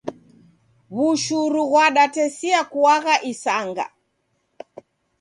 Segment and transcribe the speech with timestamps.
[0.95, 3.85] W'ushuru ghwadatesia kuagha isanga.